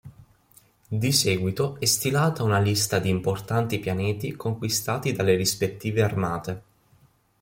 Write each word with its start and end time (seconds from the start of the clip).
Di 0.87 1.11
seguito 1.11 1.79
è 1.79 1.85
stilata 1.85 2.41
una 2.41 2.57
lista 2.57 2.97
di 2.97 3.09
importanti 3.09 3.77
pianeti 3.77 4.31
conquistati 4.35 5.11
dalle 5.13 5.35
rispettive 5.35 6.01
armate. 6.01 6.63